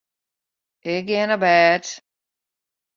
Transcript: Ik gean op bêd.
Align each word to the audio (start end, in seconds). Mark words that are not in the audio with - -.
Ik 0.93 1.03
gean 1.09 1.31
op 1.35 1.41
bêd. 1.43 1.85